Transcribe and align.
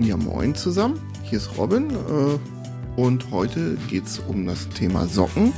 Ja, 0.00 0.16
moin 0.16 0.54
zusammen. 0.54 1.00
Hier 1.24 1.38
ist 1.38 1.58
Robin 1.58 1.90
äh, 1.90 3.00
und 3.00 3.32
heute 3.32 3.76
geht 3.88 4.06
es 4.06 4.20
um 4.20 4.46
das 4.46 4.68
Thema 4.68 5.08
Socken. 5.08 5.52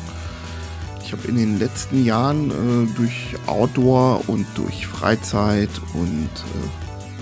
Ich 1.05 1.13
habe 1.13 1.29
in 1.29 1.37
den 1.37 1.59
letzten 1.59 2.07
Jahren 2.07 2.51
äh, 2.51 2.97
durch 2.97 3.35
Outdoor 3.47 4.27
und 4.31 4.47
durch 4.55 4.87
Freizeit 4.87 5.69
und 5.93 6.31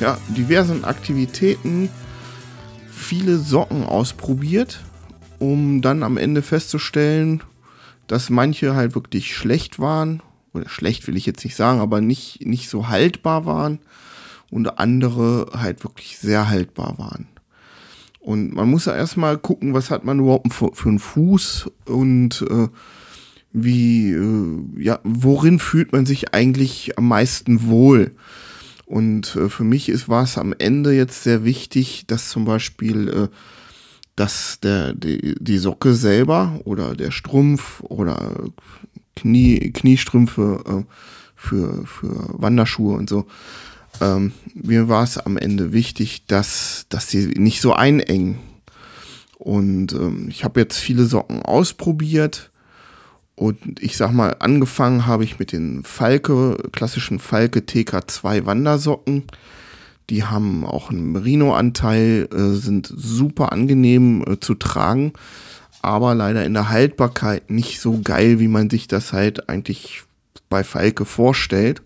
äh, 0.00 0.02
ja, 0.02 0.16
diversen 0.28 0.84
Aktivitäten 0.84 1.88
viele 2.88 3.38
Socken 3.38 3.84
ausprobiert, 3.84 4.80
um 5.40 5.82
dann 5.82 6.04
am 6.04 6.18
Ende 6.18 6.40
festzustellen, 6.40 7.42
dass 8.06 8.30
manche 8.30 8.76
halt 8.76 8.94
wirklich 8.94 9.34
schlecht 9.34 9.80
waren. 9.80 10.22
Oder 10.52 10.68
schlecht 10.68 11.08
will 11.08 11.16
ich 11.16 11.26
jetzt 11.26 11.42
nicht 11.42 11.56
sagen, 11.56 11.80
aber 11.80 12.00
nicht, 12.00 12.46
nicht 12.46 12.70
so 12.70 12.86
haltbar 12.86 13.44
waren. 13.44 13.80
Und 14.50 14.78
andere 14.78 15.50
halt 15.54 15.84
wirklich 15.84 16.18
sehr 16.18 16.48
haltbar 16.48 16.98
waren. 16.98 17.28
Und 18.20 18.54
man 18.54 18.68
muss 18.68 18.86
ja 18.86 18.94
erstmal 18.94 19.38
gucken, 19.38 19.74
was 19.74 19.90
hat 19.90 20.04
man 20.04 20.18
überhaupt 20.18 20.52
für, 20.52 20.72
einen 20.84 20.98
Fuß 20.98 21.70
und 21.86 22.44
äh, 22.50 22.68
wie, 23.52 24.12
äh, 24.12 24.60
ja, 24.76 25.00
worin 25.04 25.58
fühlt 25.58 25.92
man 25.92 26.04
sich 26.06 26.34
eigentlich 26.34 26.98
am 26.98 27.08
meisten 27.08 27.66
wohl? 27.68 28.12
Und 28.84 29.36
äh, 29.36 29.48
für 29.48 29.64
mich 29.64 29.88
ist, 29.88 30.08
war 30.08 30.24
es 30.24 30.38
am 30.38 30.54
Ende 30.58 30.92
jetzt 30.92 31.22
sehr 31.22 31.44
wichtig, 31.44 32.04
dass 32.06 32.30
zum 32.30 32.44
Beispiel, 32.44 33.08
äh, 33.08 33.28
dass 34.16 34.60
der, 34.60 34.94
die, 34.94 35.34
die 35.40 35.58
Socke 35.58 35.94
selber 35.94 36.60
oder 36.64 36.94
der 36.94 37.10
Strumpf 37.10 37.82
oder 37.82 38.44
Knie, 39.14 39.72
Kniestrümpfe 39.72 40.64
äh, 40.66 40.92
für, 41.34 41.86
für 41.86 42.34
Wanderschuhe 42.40 42.96
und 42.96 43.08
so, 43.08 43.26
ähm, 44.00 44.32
mir 44.54 44.88
war 44.88 45.04
es 45.04 45.18
am 45.18 45.36
Ende 45.36 45.72
wichtig, 45.72 46.26
dass, 46.26 46.86
dass 46.88 47.08
sie 47.08 47.26
nicht 47.26 47.60
so 47.60 47.72
einengen. 47.72 48.38
Und 49.38 49.92
ähm, 49.92 50.26
ich 50.28 50.44
habe 50.44 50.60
jetzt 50.60 50.78
viele 50.78 51.04
Socken 51.04 51.42
ausprobiert 51.42 52.50
und 53.38 53.80
ich 53.80 53.96
sag 53.96 54.12
mal, 54.12 54.34
angefangen 54.40 55.06
habe 55.06 55.22
ich 55.22 55.38
mit 55.38 55.52
den 55.52 55.84
Falke, 55.84 56.56
klassischen 56.72 57.20
Falke 57.20 57.60
TK2 57.60 58.46
Wandersocken. 58.46 59.24
Die 60.10 60.24
haben 60.24 60.64
auch 60.64 60.90
einen 60.90 61.12
Merino-Anteil, 61.12 62.28
äh, 62.32 62.54
sind 62.56 62.92
super 62.92 63.52
angenehm 63.52 64.24
äh, 64.26 64.40
zu 64.40 64.54
tragen, 64.54 65.12
aber 65.82 66.16
leider 66.16 66.44
in 66.44 66.54
der 66.54 66.68
Haltbarkeit 66.68 67.48
nicht 67.48 67.80
so 67.80 68.00
geil, 68.02 68.40
wie 68.40 68.48
man 68.48 68.70
sich 68.70 68.88
das 68.88 69.12
halt 69.12 69.48
eigentlich 69.48 70.02
bei 70.50 70.64
Falke 70.64 71.04
vorstellt. 71.04 71.82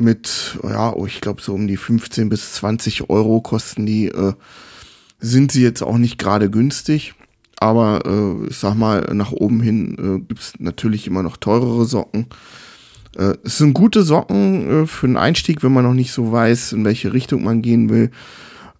Mit, 0.00 0.58
ja, 0.62 0.94
oh, 0.94 1.04
ich 1.04 1.20
glaube 1.20 1.42
so 1.42 1.52
um 1.52 1.66
die 1.66 1.76
15 1.76 2.30
bis 2.30 2.54
20 2.54 3.10
Euro 3.10 3.42
kosten 3.42 3.84
die, 3.84 4.06
äh, 4.06 4.32
sind 5.18 5.52
sie 5.52 5.62
jetzt 5.62 5.82
auch 5.82 5.98
nicht 5.98 6.18
gerade 6.18 6.50
günstig. 6.50 7.14
Aber 7.58 8.02
äh, 8.06 8.48
ich 8.48 8.56
sag 8.56 8.74
mal, 8.74 9.02
nach 9.12 9.32
oben 9.32 9.60
hin 9.60 9.92
äh, 9.98 10.26
gibt 10.26 10.40
es 10.40 10.52
natürlich 10.58 11.06
immer 11.06 11.22
noch 11.22 11.36
teurere 11.36 11.84
Socken. 11.84 12.26
Äh, 13.16 13.34
es 13.44 13.58
sind 13.58 13.74
gute 13.74 14.02
Socken 14.02 14.84
äh, 14.84 14.86
für 14.86 15.06
einen 15.06 15.18
Einstieg, 15.18 15.62
wenn 15.62 15.72
man 15.72 15.84
noch 15.84 15.92
nicht 15.92 16.12
so 16.12 16.32
weiß, 16.32 16.72
in 16.72 16.86
welche 16.86 17.12
Richtung 17.12 17.44
man 17.44 17.60
gehen 17.60 17.90
will. 17.90 18.10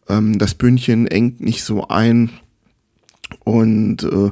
Ähm, 0.09 0.39
das 0.39 0.55
Bündchen 0.55 1.07
engt 1.07 1.43
nicht 1.43 1.63
so 1.63 1.89
ein. 1.89 2.31
Und 3.45 4.05
äh, 4.05 4.31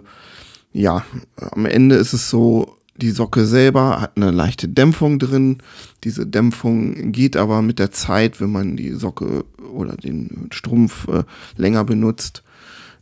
ja, 0.72 1.04
am 1.36 1.66
Ende 1.66 1.96
ist 1.96 2.14
es 2.14 2.30
so, 2.30 2.77
die 2.98 3.10
Socke 3.10 3.46
selber 3.46 4.00
hat 4.00 4.16
eine 4.16 4.30
leichte 4.30 4.68
Dämpfung 4.68 5.18
drin. 5.18 5.58
Diese 6.04 6.26
Dämpfung 6.26 7.12
geht 7.12 7.36
aber 7.36 7.62
mit 7.62 7.78
der 7.78 7.92
Zeit, 7.92 8.40
wenn 8.40 8.50
man 8.50 8.76
die 8.76 8.92
Socke 8.92 9.44
oder 9.72 9.96
den 9.96 10.48
Strumpf 10.52 11.06
äh, 11.08 11.22
länger 11.56 11.84
benutzt, 11.84 12.42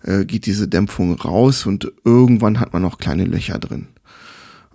äh, 0.03 0.25
geht 0.25 0.47
diese 0.47 0.69
Dämpfung 0.69 1.15
raus 1.15 1.67
und 1.67 1.91
irgendwann 2.05 2.61
hat 2.61 2.73
man 2.73 2.83
noch 2.83 2.99
kleine 2.99 3.25
Löcher 3.25 3.59
drin. 3.59 3.89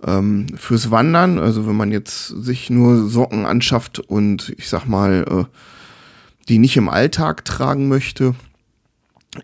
Ähm, 0.04 0.46
fürs 0.56 0.90
Wandern, 0.90 1.38
also 1.38 1.66
wenn 1.68 1.76
man 1.76 1.92
jetzt 1.92 2.26
sich 2.26 2.70
nur 2.70 3.08
Socken 3.08 3.46
anschafft 3.46 4.00
und 4.00 4.52
ich 4.58 4.68
sag 4.68 4.86
mal, 4.86 5.24
äh, 5.28 5.44
die 6.48 6.58
nicht 6.58 6.76
im 6.76 6.88
Alltag 6.88 7.44
tragen 7.44 7.88
möchte, 7.88 8.34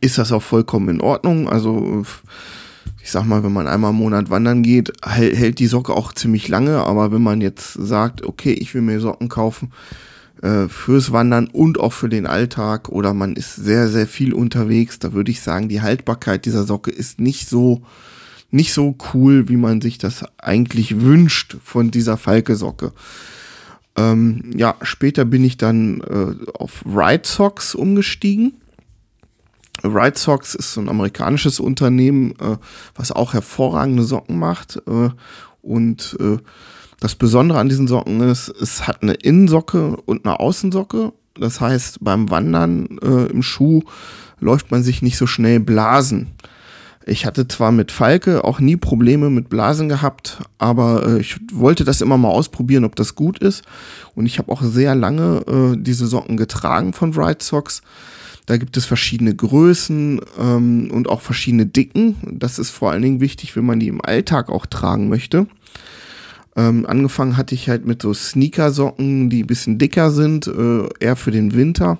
ist 0.00 0.18
das 0.18 0.32
auch 0.32 0.42
vollkommen 0.42 0.88
in 0.88 1.00
Ordnung. 1.00 1.48
Also 1.48 2.04
ich 3.08 3.12
sag 3.12 3.24
mal, 3.24 3.42
wenn 3.42 3.54
man 3.54 3.68
einmal 3.68 3.92
im 3.92 3.96
Monat 3.96 4.28
wandern 4.28 4.62
geht, 4.62 4.92
hält 5.02 5.60
die 5.60 5.66
Socke 5.66 5.94
auch 5.94 6.12
ziemlich 6.12 6.46
lange, 6.48 6.76
aber 6.80 7.10
wenn 7.10 7.22
man 7.22 7.40
jetzt 7.40 7.72
sagt, 7.72 8.22
okay, 8.22 8.52
ich 8.52 8.74
will 8.74 8.82
mir 8.82 9.00
Socken 9.00 9.30
kaufen, 9.30 9.72
äh, 10.42 10.68
fürs 10.68 11.10
Wandern 11.10 11.46
und 11.46 11.80
auch 11.80 11.94
für 11.94 12.10
den 12.10 12.26
Alltag 12.26 12.90
oder 12.90 13.14
man 13.14 13.34
ist 13.34 13.56
sehr, 13.56 13.88
sehr 13.88 14.06
viel 14.06 14.34
unterwegs, 14.34 14.98
da 14.98 15.14
würde 15.14 15.30
ich 15.30 15.40
sagen, 15.40 15.70
die 15.70 15.80
Haltbarkeit 15.80 16.44
dieser 16.44 16.64
Socke 16.64 16.90
ist 16.90 17.18
nicht 17.18 17.48
so, 17.48 17.80
nicht 18.50 18.74
so 18.74 18.94
cool, 19.14 19.48
wie 19.48 19.56
man 19.56 19.80
sich 19.80 19.96
das 19.96 20.26
eigentlich 20.36 21.00
wünscht 21.00 21.56
von 21.64 21.90
dieser 21.90 22.18
Falke-Socke. 22.18 22.92
Ähm, 23.96 24.50
ja, 24.54 24.74
später 24.82 25.24
bin 25.24 25.44
ich 25.44 25.56
dann 25.56 26.02
äh, 26.02 26.52
auf 26.52 26.84
Ride 26.84 27.26
Socks 27.26 27.74
umgestiegen. 27.74 28.52
Ride 29.84 30.18
Socks 30.18 30.54
ist 30.54 30.72
so 30.72 30.80
ein 30.80 30.88
amerikanisches 30.88 31.60
Unternehmen, 31.60 32.32
äh, 32.40 32.56
was 32.94 33.12
auch 33.12 33.32
hervorragende 33.32 34.04
Socken 34.04 34.38
macht 34.38 34.82
äh, 34.86 35.10
und 35.62 36.16
äh, 36.20 36.38
das 37.00 37.14
Besondere 37.14 37.60
an 37.60 37.68
diesen 37.68 37.86
Socken 37.86 38.20
ist, 38.20 38.48
es 38.48 38.86
hat 38.86 39.02
eine 39.02 39.14
Innensocke 39.14 39.96
und 40.04 40.24
eine 40.24 40.40
Außensocke. 40.40 41.12
Das 41.38 41.60
heißt, 41.60 41.98
beim 42.00 42.30
Wandern 42.30 42.98
äh, 43.00 43.30
im 43.30 43.42
Schuh 43.42 43.82
läuft 44.40 44.72
man 44.72 44.82
sich 44.82 45.02
nicht 45.02 45.16
so 45.16 45.26
schnell 45.26 45.60
Blasen. 45.60 46.34
Ich 47.08 47.24
hatte 47.24 47.48
zwar 47.48 47.72
mit 47.72 47.90
Falke 47.90 48.44
auch 48.44 48.60
nie 48.60 48.76
Probleme 48.76 49.30
mit 49.30 49.48
Blasen 49.48 49.88
gehabt, 49.88 50.42
aber 50.58 51.06
äh, 51.06 51.20
ich 51.20 51.38
wollte 51.52 51.84
das 51.84 52.00
immer 52.00 52.18
mal 52.18 52.28
ausprobieren, 52.28 52.84
ob 52.84 52.96
das 52.96 53.14
gut 53.14 53.38
ist. 53.38 53.64
Und 54.14 54.26
ich 54.26 54.38
habe 54.38 54.52
auch 54.52 54.62
sehr 54.62 54.94
lange 54.94 55.42
äh, 55.46 55.76
diese 55.76 56.06
Socken 56.06 56.36
getragen 56.36 56.92
von 56.92 57.12
Bright 57.12 57.42
Socks. 57.42 57.82
Da 58.46 58.56
gibt 58.56 58.76
es 58.76 58.84
verschiedene 58.84 59.34
Größen 59.34 60.20
ähm, 60.38 60.90
und 60.90 61.08
auch 61.08 61.20
verschiedene 61.20 61.66
Dicken. 61.66 62.16
Das 62.38 62.58
ist 62.58 62.70
vor 62.70 62.90
allen 62.90 63.02
Dingen 63.02 63.20
wichtig, 63.20 63.56
wenn 63.56 63.66
man 63.66 63.80
die 63.80 63.88
im 63.88 64.04
Alltag 64.04 64.50
auch 64.50 64.66
tragen 64.66 65.08
möchte. 65.08 65.46
Ähm, 66.56 66.86
angefangen 66.86 67.36
hatte 67.36 67.54
ich 67.54 67.68
halt 67.68 67.86
mit 67.86 68.02
so 68.02 68.12
Sneakersocken, 68.12 69.30
die 69.30 69.44
ein 69.44 69.46
bisschen 69.46 69.78
dicker 69.78 70.10
sind, 70.10 70.46
äh, 70.46 70.88
eher 70.98 71.16
für 71.16 71.30
den 71.30 71.54
Winter. 71.54 71.98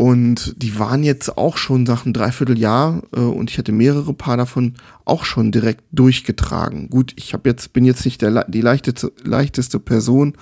Und 0.00 0.54
die 0.62 0.78
waren 0.78 1.02
jetzt 1.02 1.36
auch 1.36 1.58
schon 1.58 1.82
nach 1.82 2.06
einem 2.06 2.14
Dreivierteljahr 2.14 3.02
äh, 3.14 3.20
und 3.20 3.50
ich 3.50 3.58
hatte 3.58 3.70
mehrere 3.70 4.14
Paar 4.14 4.38
davon 4.38 4.76
auch 5.04 5.26
schon 5.26 5.52
direkt 5.52 5.84
durchgetragen. 5.92 6.88
Gut, 6.88 7.12
ich 7.16 7.34
habe 7.34 7.50
jetzt, 7.50 7.74
bin 7.74 7.84
jetzt 7.84 8.06
nicht 8.06 8.22
der, 8.22 8.44
die 8.44 8.62
leichteste, 8.62 9.12
leichteste 9.22 9.78
Person, 9.78 10.38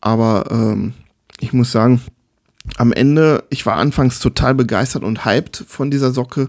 aber 0.00 0.46
ähm, 0.50 0.94
ich 1.38 1.52
muss 1.52 1.70
sagen, 1.70 2.00
am 2.78 2.94
Ende, 2.94 3.44
ich 3.50 3.66
war 3.66 3.76
anfangs 3.76 4.20
total 4.20 4.54
begeistert 4.54 5.02
und 5.02 5.26
hyped 5.26 5.66
von 5.68 5.90
dieser 5.90 6.12
Socke 6.12 6.48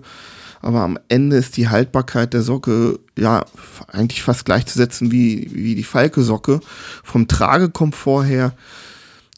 aber 0.61 0.79
am 0.79 0.97
Ende 1.09 1.35
ist 1.35 1.57
die 1.57 1.67
Haltbarkeit 1.67 2.33
der 2.33 2.41
Socke 2.41 2.97
ja 3.19 3.43
eigentlich 3.91 4.23
fast 4.23 4.45
gleichzusetzen 4.45 5.11
wie, 5.11 5.49
wie 5.51 5.75
die 5.75 5.83
Falke-Socke. 5.83 6.61
Vom 7.03 7.27
Tragekomfort 7.27 8.23
her 8.23 8.53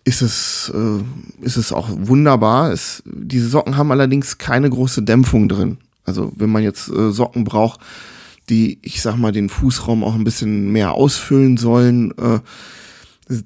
ist 0.05 0.21
es, 0.21 0.71
äh, 0.73 1.43
ist 1.43 1.57
es 1.57 1.73
auch 1.73 1.89
wunderbar. 1.91 2.71
Es, 2.71 3.03
diese 3.05 3.49
Socken 3.49 3.75
haben 3.75 3.91
allerdings 3.91 4.37
keine 4.37 4.69
große 4.69 5.01
Dämpfung 5.01 5.49
drin. 5.49 5.79
Also 6.05 6.31
wenn 6.35 6.51
man 6.51 6.63
jetzt 6.63 6.87
äh, 6.89 7.11
Socken 7.11 7.43
braucht, 7.43 7.81
die, 8.47 8.77
ich 8.83 9.01
sag 9.01 9.17
mal, 9.17 9.31
den 9.31 9.49
Fußraum 9.49 10.03
auch 10.03 10.13
ein 10.13 10.23
bisschen 10.23 10.71
mehr 10.71 10.93
ausfüllen 10.93 11.57
sollen, 11.57 12.11
äh, 12.19 12.39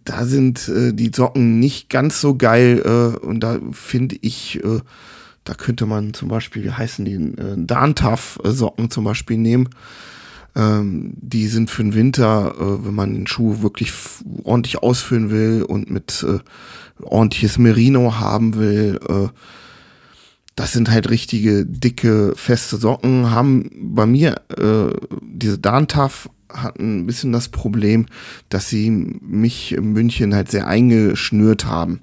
da 0.04 0.26
sind 0.26 0.68
äh, 0.68 0.94
die 0.94 1.12
Socken 1.16 1.60
nicht 1.60 1.90
ganz 1.90 2.20
so 2.20 2.36
geil 2.36 2.84
äh, 2.84 3.26
und 3.26 3.40
da 3.40 3.60
finde 3.72 4.18
ich, 4.20 4.62
äh, 4.62 4.82
da 5.46 5.54
könnte 5.54 5.86
man 5.86 6.14
zum 6.14 6.28
Beispiel, 6.28 6.66
wie 6.66 6.72
heißen 6.72 7.06
die, 7.06 7.14
äh, 7.14 7.56
Darntaf-Socken 7.56 8.92
zum 8.92 9.06
Beispiel 9.06 9.38
nehmen. 9.38 9.70
Ähm, 10.56 11.14
die 11.18 11.48
sind 11.48 11.70
für 11.70 11.84
den 11.84 11.94
Winter, 11.94 12.56
äh, 12.60 12.86
wenn 12.86 12.94
man 12.94 13.14
den 13.14 13.28
Schuh 13.28 13.62
wirklich 13.62 13.92
ordentlich 14.44 14.80
ausfüllen 14.80 15.30
will 15.30 15.64
und 15.64 15.90
mit 15.90 16.26
äh, 16.28 16.40
ordentliches 17.02 17.58
Merino 17.58 18.20
haben 18.20 18.56
will. 18.56 19.00
Äh, 19.08 19.28
das 20.56 20.74
sind 20.74 20.92
halt 20.92 21.10
richtige, 21.10 21.66
dicke, 21.66 22.34
feste 22.36 22.78
Socken. 22.78 23.32
Haben 23.32 23.70
bei 23.96 24.06
mir 24.06 24.42
äh, 24.58 24.94
diese 25.22 25.58
Darntaf 25.58 26.30
hatten 26.52 27.00
ein 27.00 27.06
bisschen 27.06 27.32
das 27.32 27.50
Problem, 27.50 28.08
dass 28.50 28.70
sie 28.70 28.90
mich 28.90 29.74
in 29.74 29.94
München 29.94 30.36
halt 30.36 30.52
sehr 30.52 30.68
eingeschnürt 30.68 31.66
haben. 31.66 32.02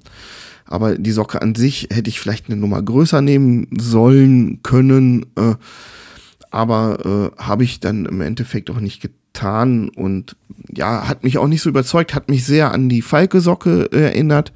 Aber 0.65 0.97
die 0.97 1.11
Socke 1.11 1.41
an 1.41 1.55
sich 1.55 1.89
hätte 1.91 2.09
ich 2.09 2.19
vielleicht 2.19 2.47
eine 2.47 2.57
Nummer 2.57 2.81
größer 2.81 3.21
nehmen 3.21 3.67
sollen 3.79 4.61
können. 4.63 5.25
Äh, 5.35 5.55
aber 6.51 7.33
äh, 7.37 7.41
habe 7.41 7.63
ich 7.63 7.79
dann 7.79 8.05
im 8.05 8.21
Endeffekt 8.21 8.69
auch 8.69 8.79
nicht 8.79 9.01
getan 9.01 9.89
und 9.89 10.35
ja, 10.73 11.07
hat 11.07 11.23
mich 11.23 11.37
auch 11.37 11.47
nicht 11.47 11.61
so 11.61 11.69
überzeugt, 11.69 12.13
hat 12.13 12.29
mich 12.29 12.45
sehr 12.45 12.71
an 12.71 12.89
die 12.89 13.01
Falke-Socke 13.01 13.91
erinnert. 13.91 14.53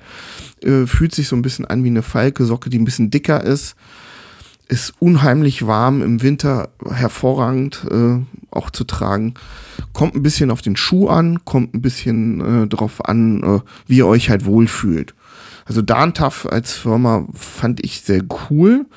Äh, 0.63 0.85
fühlt 0.85 1.13
sich 1.13 1.27
so 1.27 1.35
ein 1.35 1.41
bisschen 1.41 1.65
an 1.65 1.83
wie 1.83 1.89
eine 1.89 2.01
Falke-Socke, 2.01 2.69
die 2.69 2.79
ein 2.79 2.85
bisschen 2.85 3.09
dicker 3.09 3.43
ist. 3.43 3.75
Ist 4.67 4.93
unheimlich 4.99 5.67
warm, 5.67 6.01
im 6.01 6.21
Winter 6.21 6.69
hervorragend 6.89 7.85
äh, 7.91 8.19
auch 8.51 8.69
zu 8.69 8.83
tragen. 8.85 9.33
Kommt 9.93 10.15
ein 10.15 10.23
bisschen 10.23 10.49
auf 10.49 10.61
den 10.61 10.77
Schuh 10.77 11.09
an, 11.09 11.43
kommt 11.43 11.73
ein 11.73 11.81
bisschen 11.81 12.63
äh, 12.63 12.67
drauf 12.67 13.03
an, 13.05 13.43
äh, 13.43 13.59
wie 13.87 13.97
ihr 13.97 14.07
euch 14.07 14.29
halt 14.29 14.45
wohlfühlt. 14.45 15.13
Also 15.71 15.81
Darntaf 15.81 16.45
als 16.45 16.73
Firma 16.73 17.25
fand 17.33 17.81
ich 17.81 18.01
sehr 18.01 18.23
cool. 18.49 18.87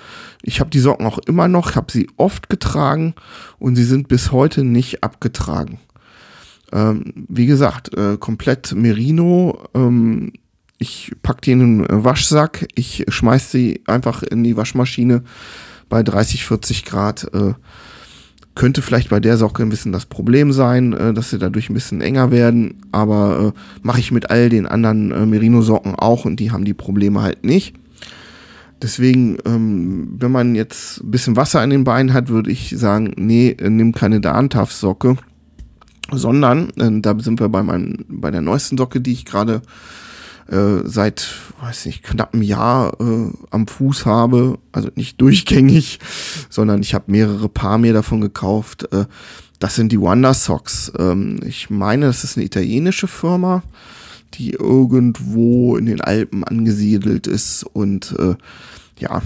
Ich 0.43 0.59
habe 0.59 0.71
die 0.71 0.81
Socken 0.81 1.06
auch 1.06 1.19
immer 1.19 1.47
noch, 1.47 1.76
habe 1.76 1.93
sie 1.93 2.09
oft 2.17 2.50
getragen 2.50 3.15
und 3.61 3.76
sie 3.76 3.85
sind 3.85 4.09
bis 4.09 4.32
heute 4.32 4.65
nicht 4.65 5.05
abgetragen. 5.05 5.79
Ähm, 6.73 7.26
wie 7.29 7.47
gesagt, 7.47 7.97
äh, 7.97 8.17
komplett 8.17 8.75
Merino. 8.75 9.69
Ähm, 9.73 10.32
ich 10.79 11.12
packe 11.23 11.43
die 11.43 11.53
in 11.53 11.87
einen 11.87 12.03
Waschsack, 12.03 12.67
ich 12.75 13.05
schmeiß 13.06 13.53
sie 13.53 13.82
einfach 13.87 14.25
in 14.25 14.43
die 14.43 14.56
Waschmaschine 14.56 15.23
bei 15.88 16.03
30, 16.03 16.44
40 16.44 16.85
Grad. 16.87 17.32
Äh, 17.32 17.55
könnte 18.55 18.83
vielleicht 18.83 19.11
bei 19.11 19.21
der 19.21 19.37
Socke 19.37 19.62
ein 19.62 19.69
bisschen 19.69 19.93
das 19.93 20.06
Problem 20.06 20.53
sein, 20.53 20.93
äh, 20.93 21.12
dass 21.12 21.31
sie 21.31 21.39
dadurch 21.39 21.71
ein 21.71 21.75
bisschen 21.75 22.01
enger 22.01 22.31
werden, 22.31 22.83
aber 22.93 23.55
äh, 23.55 23.59
mache 23.83 24.01
ich 24.01 24.12
mit 24.12 24.31
all 24.31 24.49
den 24.49 24.67
anderen 24.67 25.11
äh, 25.11 25.27
Merino-Socken 25.27 25.95
auch 25.95 26.25
und 26.25 26.39
die 26.41 26.51
haben 26.51 26.65
die 26.65 26.75
Probleme 26.75 27.23
halt 27.23 27.45
nicht. 27.45 27.75
Deswegen, 28.83 29.39
ähm, 29.47 30.17
wenn 30.19 30.31
man 30.31 30.55
jetzt 30.55 31.03
ein 31.03 31.11
bisschen 31.11 31.37
Wasser 31.37 31.65
in 31.65 31.71
den 31.71 31.85
Beinen 31.85 32.12
hat, 32.12 32.29
würde 32.29 32.51
ich 32.51 32.75
sagen, 32.77 33.12
nee, 33.17 33.51
äh, 33.51 33.71
nimm 33.71 33.93
keine 33.93 34.21
Darntaf-Socke, 34.21 35.17
sondern, 36.12 36.71
äh, 36.77 37.01
da 37.01 37.19
sind 37.19 37.41
wir 37.41 37.49
bei, 37.49 37.62
meinem, 37.62 38.05
bei 38.09 38.31
der 38.31 38.43
neuesten 38.43 38.77
Socke, 38.77 39.01
die 39.01 39.12
ich 39.12 39.25
gerade 39.25 39.62
äh, 40.49 40.81
seit, 40.85 41.35
weiß 41.61 41.87
nicht, 41.87 42.02
knapp 42.02 42.35
einem 42.35 42.43
Jahr 42.43 42.99
äh, 43.00 43.31
am 43.50 43.67
Fuß 43.67 44.06
habe. 44.06 44.58
Also 44.73 44.91
nicht 44.94 45.20
durchgängig, 45.20 45.99
sondern 46.50 46.82
ich 46.82 46.94
habe 46.94 47.11
mehrere 47.11 47.49
Paar 47.49 47.79
mir 47.79 47.93
davon 47.93 48.20
gekauft. 48.20 48.93
Äh, 48.93 49.06
das 49.58 49.76
sind 49.76 49.93
die 49.93 50.00
Wonder 50.00 50.35
Socks. 50.35 50.93
Ähm, 50.99 51.41
ich 51.44 51.70
meine, 51.70 52.06
das 52.06 52.25
ist 52.25 52.37
eine 52.37 52.44
italienische 52.44 53.06
Firma, 53.06 53.62
die 54.35 54.50
irgendwo 54.50 55.76
in 55.76 55.87
den 55.87 56.00
Alpen 56.00 56.44
angesiedelt 56.44 57.26
ist. 57.26 57.64
Und 57.64 58.14
äh, 58.19 58.35
ja, 58.99 59.23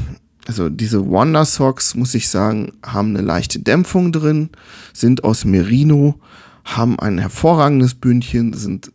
also 0.46 0.68
diese 0.68 1.06
Wonder 1.06 1.44
Socks, 1.44 1.94
muss 1.94 2.14
ich 2.14 2.28
sagen, 2.28 2.72
haben 2.84 3.16
eine 3.16 3.26
leichte 3.26 3.58
Dämpfung 3.58 4.12
drin, 4.12 4.50
sind 4.92 5.24
aus 5.24 5.44
Merino, 5.44 6.20
haben 6.64 6.98
ein 6.98 7.18
hervorragendes 7.18 7.94
Bündchen, 7.94 8.52
sind 8.52 8.92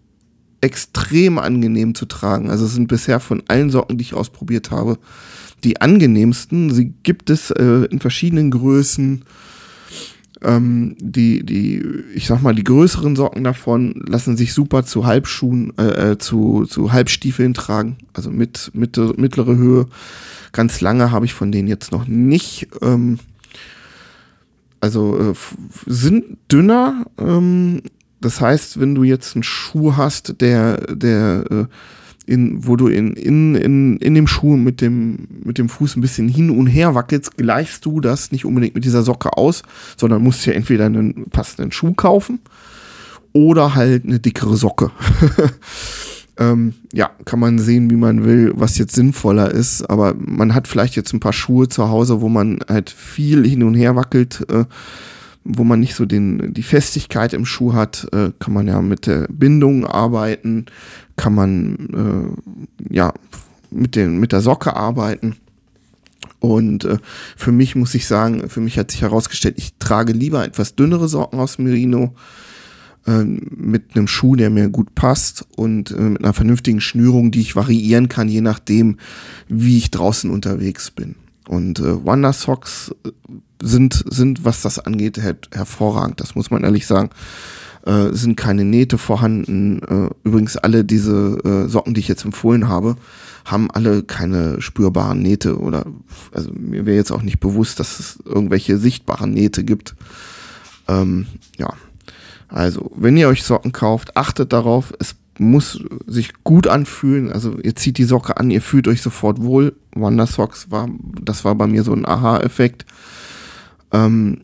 extrem 0.64 1.38
angenehm 1.38 1.94
zu 1.94 2.06
tragen. 2.06 2.50
Also 2.50 2.66
sind 2.66 2.88
bisher 2.88 3.20
von 3.20 3.44
allen 3.48 3.70
Socken, 3.70 3.98
die 3.98 4.04
ich 4.04 4.14
ausprobiert 4.14 4.72
habe, 4.72 4.98
die 5.64 5.82
angenehmsten. 5.82 6.72
Sie 6.72 6.94
gibt 7.04 7.30
es 7.30 7.52
äh, 7.52 7.86
in 7.92 8.00
verschiedenen 8.00 8.50
Größen. 8.50 9.24
Ähm, 10.42 10.96
die, 11.00 11.46
die, 11.46 11.84
ich 12.16 12.28
sag 12.28 12.42
mal, 12.42 12.56
die 12.56 12.64
größeren 12.64 13.16
Socken 13.16 13.44
davon 13.44 14.02
lassen 14.08 14.38
sich 14.38 14.54
super 14.54 14.86
zu 14.86 15.06
Halbschuhen, 15.06 15.74
äh, 15.78 16.12
äh 16.12 16.18
zu, 16.18 16.66
zu 16.66 16.94
Halbstiefeln 16.94 17.54
tragen. 17.54 17.98
Also 18.14 18.32
mit, 18.32 18.72
mit 18.74 18.98
mittlere 19.18 19.56
Höhe. 19.56 19.88
Ganz 20.54 20.80
lange 20.80 21.12
habe 21.12 21.26
ich 21.26 21.34
von 21.34 21.52
denen 21.52 21.68
jetzt 21.68 21.92
noch 21.92 22.08
nicht. 22.08 22.68
Ähm, 22.82 23.20
also 24.80 25.18
äh, 25.18 25.34
sind 25.86 26.38
dünner, 26.52 27.06
ähm, 27.18 27.82
das 28.24 28.40
heißt, 28.42 28.80
wenn 28.80 28.96
du 28.96 29.04
jetzt 29.04 29.36
einen 29.36 29.44
Schuh 29.44 29.98
hast, 29.98 30.42
der, 30.42 30.78
der, 30.96 31.46
äh, 31.50 31.66
in, 32.26 32.66
wo 32.66 32.76
du 32.76 32.88
in, 32.88 33.14
in, 33.14 33.56
in, 33.56 33.98
in 33.98 34.14
dem 34.14 34.28
Schuh 34.28 34.56
mit 34.56 34.80
dem, 34.80 35.28
mit 35.44 35.58
dem 35.58 35.68
Fuß 35.68 35.98
ein 35.98 36.02
bisschen 36.02 36.30
hin 36.30 36.50
und 36.50 36.68
her 36.68 36.96
wackelst, 36.96 37.38
gleichst 37.38 37.86
du 37.86 38.00
das 38.00 38.32
nicht 38.32 38.46
unbedingt 38.46 38.76
mit 38.76 38.86
dieser 38.86 39.04
Socke 39.04 39.36
aus, 39.38 39.64
sondern 39.98 40.24
musst 40.24 40.46
ja 40.46 40.54
entweder 40.54 40.86
einen 40.86 41.26
passenden 41.32 41.72
Schuh 41.74 41.94
kaufen 41.94 42.40
oder 43.34 43.76
halt 43.76 44.06
eine 44.06 44.20
dickere 44.20 44.56
Socke. 44.56 44.92
ähm, 46.38 46.76
ja, 46.94 47.12
kann 47.26 47.40
man 47.40 47.60
sehen, 47.60 47.90
wie 47.90 47.98
man 47.98 48.24
will, 48.24 48.54
was 48.56 48.78
jetzt 48.78 48.96
sinnvoller 48.96 49.52
ist, 49.52 49.90
aber 49.90 50.14
man 50.18 50.56
hat 50.56 50.70
vielleicht 50.70 50.96
jetzt 50.96 51.14
ein 51.14 51.20
paar 51.20 51.34
Schuhe 51.34 51.68
zu 51.68 51.90
Hause, 51.90 52.22
wo 52.22 52.30
man 52.30 52.60
halt 52.70 52.90
viel 52.90 53.46
hin 53.46 53.64
und 53.64 53.74
her 53.74 53.98
wackelt. 53.98 54.46
Äh, 54.50 54.64
wo 55.44 55.64
man 55.64 55.80
nicht 55.80 55.96
so 55.96 56.06
den, 56.06 56.54
die 56.54 56.64
Festigkeit 56.64 57.34
im 57.34 57.46
Schuh 57.46 57.74
hat, 57.74 58.08
äh, 58.14 58.32
kann 58.40 58.54
man 58.54 58.68
ja 58.68 58.82
mit 58.82 59.08
der 59.08 59.28
Bindung 59.30 59.86
arbeiten, 59.86 60.66
kann 61.16 61.36
man 61.36 62.38
äh, 62.90 62.94
ja 62.94 63.14
mit, 63.72 63.96
den, 63.96 64.20
mit 64.20 64.32
der 64.32 64.42
Socke 64.42 64.76
arbeiten. 64.76 65.36
Und 66.40 66.86
äh, 66.86 66.98
für 67.36 67.52
mich 67.52 67.76
muss 67.76 67.96
ich 67.96 68.06
sagen, 68.08 68.50
für 68.50 68.62
mich 68.62 68.78
hat 68.78 68.92
sich 68.92 69.02
herausgestellt, 69.02 69.56
ich 69.58 69.76
trage 69.80 70.14
lieber 70.14 70.44
etwas 70.46 70.76
dünnere 70.76 71.08
Socken 71.08 71.40
aus 71.40 71.58
Merino 71.58 72.16
äh, 73.06 73.24
mit 73.24 73.96
einem 73.96 74.08
Schuh, 74.08 74.36
der 74.36 74.50
mir 74.50 74.70
gut 74.70 74.96
passt 74.96 75.46
und 75.56 75.92
äh, 75.92 76.02
mit 76.02 76.24
einer 76.24 76.34
vernünftigen 76.34 76.82
Schnürung, 76.82 77.32
die 77.32 77.42
ich 77.42 77.56
variieren 77.56 78.10
kann, 78.10 78.28
je 78.28 78.42
nachdem, 78.42 78.98
wie 79.48 79.78
ich 79.78 79.92
draußen 79.92 80.30
unterwegs 80.30 80.92
bin. 80.92 81.16
Und 81.48 81.80
äh, 81.80 82.04
Wonder 82.04 82.34
Socks 82.34 82.94
äh, 83.06 83.12
sind, 83.62 84.04
sind, 84.10 84.46
was 84.46 84.62
das 84.62 84.80
angeht, 84.80 85.18
her 85.18 85.36
hervorragend. 85.52 86.20
Das 86.20 86.36
muss 86.36 86.52
man 86.52 86.64
ehrlich 86.64 86.88
sagen. 86.88 87.10
Äh, 87.86 88.14
sind 88.14 88.38
keine 88.38 88.64
Nähte 88.64 88.98
vorhanden. 88.98 89.82
Äh, 89.84 90.10
übrigens 90.24 90.56
alle 90.56 90.86
diese 90.86 91.38
äh, 91.44 91.70
Socken, 91.70 91.94
die 91.94 92.00
ich 92.00 92.08
jetzt 92.08 92.24
empfohlen 92.24 92.70
habe, 92.70 92.96
haben 93.44 93.70
alle 93.72 94.04
keine 94.04 94.62
spürbaren 94.62 95.22
Nähte 95.22 95.60
oder 95.60 95.86
also 96.32 96.52
mir 96.54 96.86
wäre 96.86 96.96
jetzt 96.96 97.12
auch 97.12 97.24
nicht 97.24 97.42
bewusst, 97.42 97.82
dass 97.82 98.00
es 98.00 98.20
irgendwelche 98.24 98.78
sichtbaren 98.78 99.32
Nähte 99.32 99.66
gibt. 99.66 99.96
Ähm, 100.88 101.28
ja, 101.58 101.74
also 102.48 102.90
wenn 102.96 103.18
ihr 103.18 103.28
euch 103.28 103.44
Socken 103.44 103.74
kauft, 103.74 104.16
achtet 104.16 104.54
darauf, 104.54 104.94
es 105.00 105.16
muss 105.40 105.84
sich 106.06 106.34
gut 106.44 106.68
anfühlen. 106.68 107.32
Also 107.32 107.58
ihr 107.60 107.76
zieht 107.76 107.98
die 107.98 108.04
Socke 108.04 108.38
an, 108.38 108.52
ihr 108.52 108.62
fühlt 108.62 108.88
euch 108.88 109.02
sofort 109.02 109.42
wohl. 109.42 109.76
Wonder 109.94 110.28
Socks 110.28 110.72
war, 110.72 110.90
das 111.22 111.46
war 111.46 111.56
bei 111.56 111.68
mir 111.68 111.84
so 111.84 111.94
ein 111.94 112.06
Aha-Effekt. 112.06 112.86
Ähm, 113.92 114.42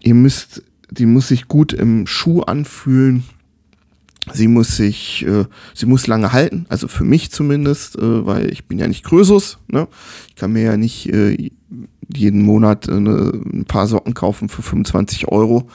ihr 0.00 0.14
müsst, 0.14 0.62
die 0.90 1.06
muss 1.06 1.28
sich 1.28 1.48
gut 1.48 1.72
im 1.72 2.06
Schuh 2.06 2.42
anfühlen. 2.42 3.24
Sie 4.32 4.48
muss 4.48 4.76
sich, 4.76 5.26
äh, 5.26 5.46
sie 5.74 5.86
muss 5.86 6.06
lange 6.06 6.32
halten, 6.32 6.66
also 6.68 6.88
für 6.88 7.04
mich 7.04 7.32
zumindest, 7.32 7.96
äh, 7.96 8.26
weil 8.26 8.52
ich 8.52 8.66
bin 8.66 8.78
ja 8.78 8.86
nicht 8.86 9.02
Krösus, 9.02 9.58
ne? 9.66 9.88
Ich 10.28 10.36
kann 10.36 10.52
mir 10.52 10.62
ja 10.62 10.76
nicht 10.76 11.08
äh, 11.08 11.50
jeden 12.14 12.42
Monat 12.42 12.88
äh, 12.88 12.92
ein 12.92 13.64
paar 13.66 13.86
Socken 13.86 14.14
kaufen 14.14 14.48
für 14.48 14.62
25 14.62 15.28
Euro, 15.28 15.68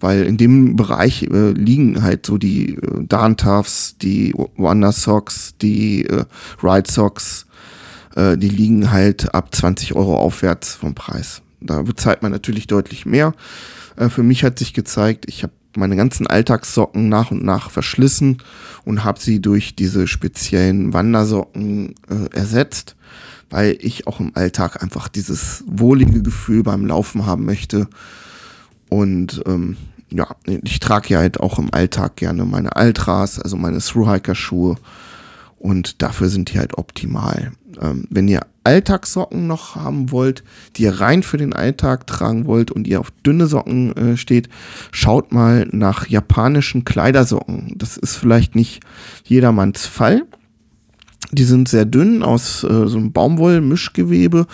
weil 0.00 0.24
in 0.24 0.36
dem 0.36 0.76
Bereich 0.76 1.24
äh, 1.24 1.50
liegen 1.52 2.02
halt 2.02 2.26
so 2.26 2.38
die 2.38 2.74
äh, 2.74 3.04
Darntafs, 3.06 3.96
die 3.98 4.34
Wonder 4.56 4.92
Socks, 4.92 5.54
die 5.60 6.06
äh, 6.06 6.24
Ride 6.62 6.90
Socks, 6.90 7.46
äh, 8.16 8.36
die 8.36 8.48
liegen 8.48 8.90
halt 8.90 9.34
ab 9.34 9.54
20 9.54 9.94
Euro 9.94 10.16
aufwärts 10.16 10.74
vom 10.74 10.94
Preis. 10.94 11.42
Da 11.60 11.82
bezahlt 11.82 12.22
man 12.22 12.32
natürlich 12.32 12.66
deutlich 12.66 13.06
mehr. 13.06 13.34
Äh, 13.96 14.08
für 14.08 14.22
mich 14.22 14.44
hat 14.44 14.58
sich 14.58 14.74
gezeigt, 14.74 15.24
ich 15.28 15.42
habe 15.42 15.52
meine 15.76 15.96
ganzen 15.96 16.26
Alltagssocken 16.26 17.08
nach 17.08 17.30
und 17.30 17.42
nach 17.42 17.70
verschlissen 17.70 18.38
und 18.84 19.04
habe 19.04 19.20
sie 19.20 19.40
durch 19.40 19.74
diese 19.74 20.06
speziellen 20.06 20.92
Wandersocken 20.92 21.94
äh, 22.08 22.36
ersetzt, 22.36 22.96
weil 23.54 23.78
ich 23.80 24.08
auch 24.08 24.18
im 24.18 24.32
Alltag 24.34 24.82
einfach 24.82 25.06
dieses 25.06 25.62
wohlige 25.68 26.22
Gefühl 26.22 26.64
beim 26.64 26.86
Laufen 26.86 27.24
haben 27.24 27.44
möchte. 27.44 27.86
Und 28.88 29.44
ähm, 29.46 29.76
ja, 30.10 30.26
ich 30.44 30.80
trage 30.80 31.10
ja 31.10 31.20
halt 31.20 31.38
auch 31.38 31.60
im 31.60 31.72
Alltag 31.72 32.16
gerne 32.16 32.44
meine 32.46 32.74
Altras, 32.74 33.38
also 33.38 33.56
meine 33.56 33.78
Thru-Hiker-Schuhe. 33.78 34.74
Und 35.60 36.02
dafür 36.02 36.30
sind 36.30 36.52
die 36.52 36.58
halt 36.58 36.76
optimal. 36.78 37.52
Ähm, 37.80 38.08
wenn 38.10 38.26
ihr 38.26 38.40
Alltagssocken 38.64 39.46
noch 39.46 39.76
haben 39.76 40.10
wollt, 40.10 40.42
die 40.74 40.82
ihr 40.82 41.00
rein 41.00 41.22
für 41.22 41.36
den 41.36 41.52
Alltag 41.52 42.08
tragen 42.08 42.46
wollt 42.46 42.72
und 42.72 42.88
ihr 42.88 42.98
auf 42.98 43.12
dünne 43.24 43.46
Socken 43.46 43.96
äh, 43.96 44.16
steht, 44.16 44.48
schaut 44.90 45.30
mal 45.30 45.68
nach 45.70 46.08
japanischen 46.08 46.84
Kleidersocken. 46.84 47.74
Das 47.76 47.96
ist 47.98 48.16
vielleicht 48.16 48.56
nicht 48.56 48.82
jedermanns 49.24 49.86
Fall. 49.86 50.24
Die 51.34 51.44
sind 51.44 51.68
sehr 51.68 51.84
dünn 51.84 52.22
aus 52.22 52.64
äh, 52.64 52.86
so 52.86 52.96
einem 52.96 53.12
Baumwollmischgewebe, 53.12 54.46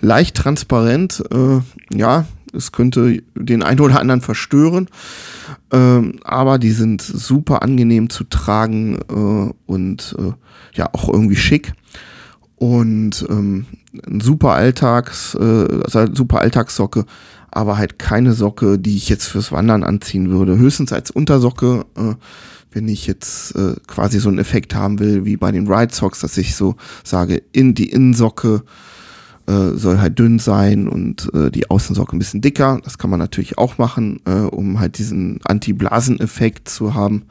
leicht 0.00 0.36
transparent. 0.36 1.22
Äh, 1.30 1.60
ja, 1.96 2.26
es 2.52 2.72
könnte 2.72 3.22
den 3.34 3.62
einen 3.62 3.80
oder 3.80 4.00
anderen 4.00 4.20
verstören, 4.20 4.88
ähm, 5.72 6.18
aber 6.24 6.58
die 6.58 6.70
sind 6.70 7.02
super 7.02 7.62
angenehm 7.62 8.10
zu 8.10 8.24
tragen 8.24 8.98
äh, 9.08 9.52
und 9.66 10.16
äh, 10.18 10.32
ja 10.74 10.90
auch 10.92 11.08
irgendwie 11.08 11.36
schick 11.36 11.72
und 12.56 13.26
ähm, 13.28 13.66
ein 14.06 14.20
super 14.20 14.52
Alltags, 14.52 15.34
äh, 15.34 15.80
also 15.84 16.14
super 16.14 16.40
Alltagssocke, 16.40 17.06
aber 17.50 17.76
halt 17.76 17.98
keine 17.98 18.32
Socke, 18.34 18.78
die 18.78 18.96
ich 18.96 19.08
jetzt 19.08 19.26
fürs 19.26 19.50
Wandern 19.50 19.82
anziehen 19.82 20.30
würde. 20.30 20.56
Höchstens 20.56 20.92
als 20.92 21.10
Untersocke, 21.10 21.84
äh, 21.96 22.14
wenn 22.74 22.88
ich 22.88 23.06
jetzt 23.06 23.54
äh, 23.56 23.74
quasi 23.86 24.18
so 24.18 24.28
einen 24.28 24.38
Effekt 24.38 24.74
haben 24.74 24.98
will, 24.98 25.24
wie 25.24 25.36
bei 25.36 25.52
den 25.52 25.66
Ride 25.66 25.94
Socks, 25.94 26.20
dass 26.20 26.36
ich 26.38 26.54
so 26.54 26.76
sage, 27.04 27.42
in 27.52 27.74
die 27.74 27.90
Innensocke 27.90 28.62
äh, 29.46 29.76
soll 29.76 29.98
halt 29.98 30.18
dünn 30.18 30.38
sein 30.38 30.88
und 30.88 31.32
äh, 31.34 31.50
die 31.50 31.70
Außensocke 31.70 32.16
ein 32.16 32.18
bisschen 32.18 32.40
dicker. 32.40 32.80
Das 32.84 32.98
kann 32.98 33.10
man 33.10 33.18
natürlich 33.18 33.58
auch 33.58 33.78
machen, 33.78 34.20
äh, 34.24 34.32
um 34.32 34.78
halt 34.78 34.98
diesen 34.98 35.40
Anti-Blasen-Effekt 35.44 36.68
zu 36.68 36.94
haben. 36.94 37.24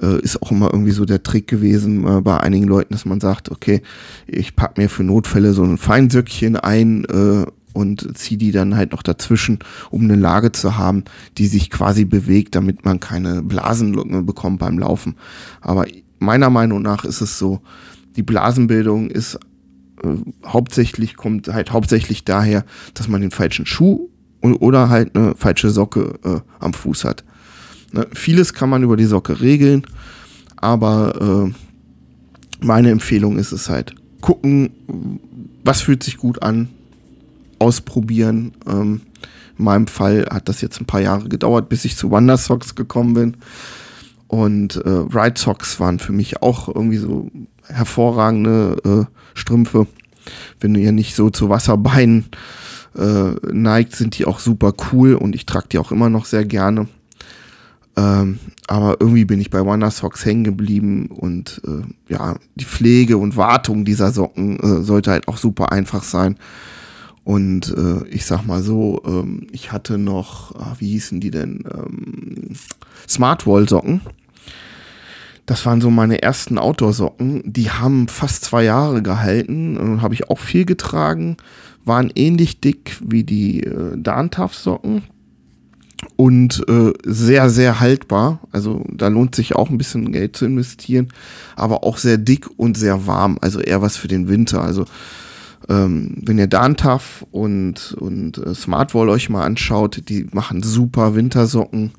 Äh, 0.00 0.20
ist 0.20 0.42
auch 0.42 0.50
immer 0.50 0.70
irgendwie 0.72 0.92
so 0.92 1.04
der 1.04 1.22
Trick 1.22 1.46
gewesen 1.48 2.06
äh, 2.06 2.20
bei 2.20 2.38
einigen 2.40 2.66
Leuten, 2.66 2.94
dass 2.94 3.04
man 3.04 3.20
sagt, 3.20 3.50
okay, 3.50 3.82
ich 4.26 4.56
pack 4.56 4.78
mir 4.78 4.88
für 4.88 5.04
Notfälle 5.04 5.52
so 5.52 5.62
ein 5.62 5.78
Feinsöckchen 5.78 6.56
ein 6.56 7.04
äh, 7.04 7.46
und 7.72 8.16
ziehe 8.16 8.38
die 8.38 8.52
dann 8.52 8.76
halt 8.76 8.92
noch 8.92 9.02
dazwischen, 9.02 9.58
um 9.90 10.02
eine 10.02 10.16
Lage 10.16 10.52
zu 10.52 10.76
haben, 10.76 11.04
die 11.38 11.46
sich 11.46 11.70
quasi 11.70 12.04
bewegt, 12.04 12.54
damit 12.54 12.84
man 12.84 13.00
keine 13.00 13.42
Blasen 13.42 14.26
bekommt 14.26 14.58
beim 14.58 14.78
Laufen. 14.78 15.16
Aber 15.60 15.86
meiner 16.18 16.50
Meinung 16.50 16.82
nach 16.82 17.04
ist 17.04 17.20
es 17.20 17.38
so, 17.38 17.60
die 18.16 18.22
Blasenbildung 18.22 19.10
ist 19.10 19.36
äh, 20.02 20.08
hauptsächlich, 20.46 21.16
kommt 21.16 21.48
halt 21.48 21.72
hauptsächlich 21.72 22.24
daher, 22.24 22.64
dass 22.94 23.08
man 23.08 23.20
den 23.20 23.30
falschen 23.30 23.66
Schuh 23.66 24.08
oder 24.40 24.88
halt 24.88 25.16
eine 25.16 25.34
falsche 25.36 25.70
Socke 25.70 26.18
äh, 26.24 26.40
am 26.58 26.74
Fuß 26.74 27.04
hat. 27.04 27.24
Ne, 27.92 28.06
vieles 28.12 28.54
kann 28.54 28.70
man 28.70 28.82
über 28.82 28.96
die 28.96 29.04
Socke 29.04 29.40
regeln, 29.40 29.86
aber 30.56 31.50
äh, 31.50 32.64
meine 32.64 32.90
Empfehlung 32.90 33.38
ist 33.38 33.52
es 33.52 33.68
halt, 33.68 33.94
gucken, 34.20 34.70
was 35.64 35.82
fühlt 35.82 36.02
sich 36.02 36.16
gut 36.16 36.42
an, 36.42 36.68
ausprobieren. 37.62 38.52
Ähm, 38.66 39.02
in 39.56 39.64
meinem 39.64 39.86
Fall 39.86 40.26
hat 40.30 40.48
das 40.48 40.60
jetzt 40.60 40.80
ein 40.80 40.86
paar 40.86 41.00
Jahre 41.00 41.28
gedauert, 41.28 41.68
bis 41.68 41.84
ich 41.84 41.96
zu 41.96 42.10
Wonder 42.10 42.36
Socks 42.36 42.74
gekommen 42.74 43.14
bin. 43.14 43.36
Und 44.26 44.76
äh, 44.76 44.88
Ride 44.88 45.38
Socks 45.38 45.78
waren 45.78 45.98
für 45.98 46.12
mich 46.12 46.42
auch 46.42 46.68
irgendwie 46.68 46.96
so 46.96 47.30
hervorragende 47.68 48.76
äh, 48.84 49.38
Strümpfe. 49.38 49.86
Wenn 50.58 50.74
ihr 50.74 50.92
nicht 50.92 51.14
so 51.14 51.30
zu 51.30 51.48
Wasserbeinen 51.48 52.26
äh, 52.96 53.32
neigt, 53.52 53.94
sind 53.94 54.18
die 54.18 54.24
auch 54.24 54.38
super 54.40 54.72
cool 54.90 55.14
und 55.14 55.34
ich 55.34 55.46
trage 55.46 55.68
die 55.70 55.78
auch 55.78 55.92
immer 55.92 56.10
noch 56.10 56.24
sehr 56.24 56.44
gerne. 56.44 56.88
Ähm, 57.94 58.38
aber 58.68 58.96
irgendwie 59.00 59.26
bin 59.26 59.40
ich 59.40 59.50
bei 59.50 59.64
Wonder 59.64 59.90
Socks 59.90 60.24
hängen 60.24 60.44
geblieben 60.44 61.08
und 61.08 61.60
äh, 61.66 62.12
ja, 62.12 62.36
die 62.54 62.64
Pflege 62.64 63.18
und 63.18 63.36
Wartung 63.36 63.84
dieser 63.84 64.12
Socken 64.12 64.58
äh, 64.60 64.82
sollte 64.82 65.10
halt 65.10 65.28
auch 65.28 65.36
super 65.36 65.72
einfach 65.72 66.02
sein. 66.02 66.36
Und 67.24 67.72
äh, 67.76 68.06
ich 68.08 68.26
sag 68.26 68.44
mal 68.44 68.62
so, 68.62 69.00
ähm, 69.06 69.46
ich 69.52 69.70
hatte 69.70 69.96
noch, 69.96 70.54
ach, 70.58 70.80
wie 70.80 70.88
hießen 70.88 71.20
die 71.20 71.30
denn? 71.30 71.64
Ähm, 71.72 72.56
Smartwall-Socken. 73.08 74.00
Das 75.46 75.66
waren 75.66 75.80
so 75.80 75.90
meine 75.90 76.22
ersten 76.22 76.58
Outdoor-Socken. 76.58 77.42
Die 77.44 77.70
haben 77.70 78.08
fast 78.08 78.44
zwei 78.44 78.64
Jahre 78.64 79.02
gehalten. 79.02 79.98
Äh, 79.98 80.00
Habe 80.00 80.14
ich 80.14 80.30
auch 80.30 80.38
viel 80.38 80.64
getragen. 80.64 81.36
Waren 81.84 82.10
ähnlich 82.14 82.60
dick 82.60 82.96
wie 83.04 83.22
die 83.22 83.62
äh, 83.62 83.96
Darntaf-Socken. 83.96 85.02
Und 86.16 86.64
äh, 86.68 86.92
sehr, 87.04 87.50
sehr 87.50 87.78
haltbar. 87.78 88.40
Also 88.50 88.84
da 88.90 89.06
lohnt 89.06 89.36
sich 89.36 89.54
auch 89.54 89.70
ein 89.70 89.78
bisschen 89.78 90.10
Geld 90.10 90.36
zu 90.36 90.44
investieren. 90.44 91.08
Aber 91.54 91.84
auch 91.84 91.98
sehr 91.98 92.18
dick 92.18 92.48
und 92.56 92.76
sehr 92.76 93.06
warm. 93.06 93.38
Also 93.40 93.60
eher 93.60 93.80
was 93.80 93.96
für 93.96 94.08
den 94.08 94.28
Winter. 94.28 94.62
Also 94.62 94.86
ähm, 95.68 96.16
wenn 96.24 96.38
ihr 96.38 96.46
Dantaf 96.46 97.24
und, 97.30 97.94
und 97.98 98.38
äh, 98.38 98.54
Smartwall 98.54 99.08
euch 99.08 99.28
mal 99.30 99.44
anschaut, 99.44 100.08
die 100.08 100.26
machen 100.32 100.62
super 100.62 101.14
Wintersocken. 101.14 101.92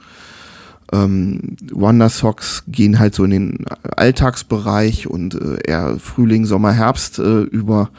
Ähm, 0.91 1.55
Wonder 1.71 2.09
Socks 2.09 2.63
gehen 2.67 2.99
halt 2.99 3.15
so 3.15 3.23
in 3.23 3.31
den 3.31 3.65
Alltagsbereich 3.95 5.07
und 5.07 5.35
äh, 5.35 5.57
eher 5.65 5.97
Frühling, 5.97 6.45
Sommer, 6.45 6.71
Herbst 6.71 7.19
äh, 7.19 7.41
über. 7.41 7.89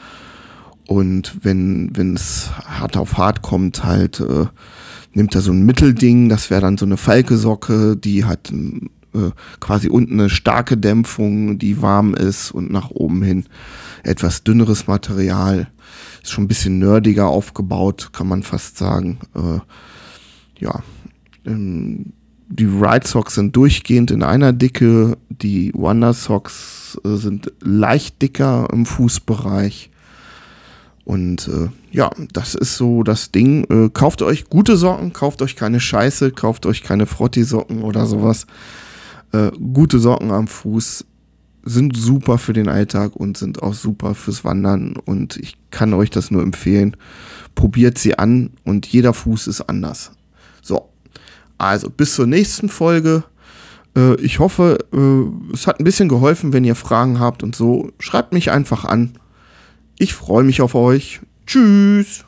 Und 0.87 1.37
wenn 1.41 1.89
wenn 1.97 2.15
es 2.15 2.51
hart 2.63 2.95
auf 2.95 3.17
hart 3.17 3.41
kommt, 3.41 3.83
halt 3.83 4.19
äh, 4.19 4.45
nimmt 5.13 5.33
er 5.33 5.41
so 5.41 5.51
ein 5.51 5.65
Mittelding. 5.65 6.29
Das 6.29 6.49
wäre 6.49 6.61
dann 6.61 6.77
so 6.77 6.85
eine 6.85 6.97
Falke-Socke, 6.97 7.97
die 7.97 8.25
hat 8.25 8.51
äh, 9.15 9.31
quasi 9.59 9.89
unten 9.89 10.19
eine 10.19 10.29
starke 10.29 10.77
Dämpfung, 10.77 11.57
die 11.57 11.81
warm 11.81 12.13
ist 12.13 12.51
und 12.51 12.71
nach 12.71 12.91
oben 12.91 13.23
hin 13.23 13.45
etwas 14.03 14.43
dünneres 14.43 14.87
Material. 14.87 15.67
Ist 16.21 16.31
schon 16.31 16.45
ein 16.45 16.49
bisschen 16.49 16.79
nerdiger 16.79 17.27
aufgebaut, 17.27 18.09
kann 18.13 18.27
man 18.27 18.43
fast 18.43 18.77
sagen. 18.77 19.19
Äh, 19.35 19.59
ja, 20.59 20.83
ähm, 21.45 22.13
die 22.47 22.65
Ride 22.65 23.07
Socks 23.07 23.35
sind 23.35 23.55
durchgehend 23.55 24.11
in 24.11 24.23
einer 24.23 24.53
Dicke, 24.53 25.17
die 25.29 25.71
Wonder 25.73 26.13
Socks 26.13 26.99
äh, 27.03 27.15
sind 27.15 27.51
leicht 27.61 28.21
dicker 28.21 28.67
im 28.71 28.85
Fußbereich. 28.85 29.89
Und 31.05 31.47
äh, 31.47 31.69
ja, 31.91 32.09
das 32.33 32.55
ist 32.55 32.77
so 32.77 33.03
das 33.03 33.31
Ding. 33.31 33.65
Äh, 33.69 33.89
kauft 33.89 34.21
euch 34.23 34.49
gute 34.49 34.75
Socken, 34.75 35.13
kauft 35.13 35.41
euch 35.43 35.55
keine 35.55 35.79
Scheiße, 35.79 36.31
kauft 36.31 36.65
euch 36.65 36.81
keine 36.81 37.05
Frotti-Socken 37.05 37.83
oder 37.83 38.07
sowas. 38.07 38.47
Äh, 39.35 39.51
gute 39.73 39.99
Socken 39.99 40.31
am 40.31 40.47
Fuß 40.47 41.05
sind 41.63 41.97
super 41.97 42.37
für 42.37 42.53
den 42.53 42.69
Alltag 42.69 43.15
und 43.15 43.37
sind 43.37 43.63
auch 43.63 43.73
super 43.73 44.15
fürs 44.15 44.45
Wandern. 44.45 44.95
Und 44.97 45.37
ich 45.37 45.57
kann 45.71 45.93
euch 45.93 46.09
das 46.09 46.31
nur 46.31 46.43
empfehlen. 46.43 46.95
Probiert 47.55 47.97
sie 47.97 48.17
an 48.17 48.51
und 48.63 48.85
jeder 48.85 49.13
Fuß 49.13 49.47
ist 49.47 49.61
anders. 49.61 50.11
So, 50.61 50.89
also 51.57 51.89
bis 51.89 52.15
zur 52.15 52.27
nächsten 52.27 52.69
Folge. 52.69 53.23
Äh, 53.97 54.15
ich 54.21 54.39
hoffe, 54.39 54.77
äh, 54.93 55.53
es 55.53 55.67
hat 55.67 55.79
ein 55.79 55.85
bisschen 55.85 56.07
geholfen. 56.07 56.53
Wenn 56.53 56.63
ihr 56.63 56.75
Fragen 56.75 57.19
habt 57.19 57.43
und 57.43 57.55
so, 57.55 57.91
schreibt 57.99 58.31
mich 58.31 58.51
einfach 58.51 58.85
an. 58.85 59.13
Ich 59.97 60.13
freue 60.13 60.43
mich 60.43 60.61
auf 60.61 60.75
euch. 60.75 61.21
Tschüss. 61.47 62.24